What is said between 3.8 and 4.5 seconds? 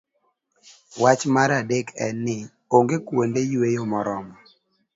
moromo.